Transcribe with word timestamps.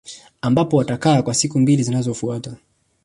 Ambapo 0.41 0.81
atakaa 0.81 1.21
kwa 1.21 1.33
siku 1.33 1.59
mbili 1.59 1.83
zinazofuata 1.83 2.53